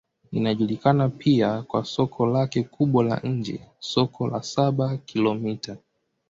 Inajulikana 0.31 1.09
pia 1.09 1.61
kwa 1.61 1.85
soko 1.85 2.25
lake 2.27 2.63
kubwa 2.63 3.03
la 3.03 3.19
nje, 3.23 3.61
Soko 3.79 4.27
la 4.27 4.43
Saba-Kilomita. 4.43 5.77